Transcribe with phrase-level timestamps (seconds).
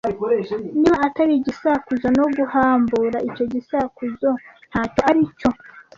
[0.79, 4.29] Niba atari igisakuzo no guhambura icyo gisakuzo
[4.69, 5.49] ntacyo aricyo,